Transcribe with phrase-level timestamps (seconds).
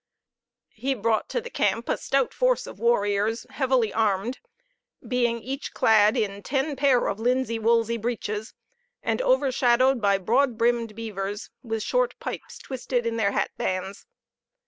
[0.73, 4.39] He brought to the camp a stout force of warriors, heavily armed,
[5.07, 8.55] being each clad in ten pair of linsey woolsey breeches,
[9.03, 14.07] and overshadowed by broad brimmed beavers, with short pipes twisted in their hat bands.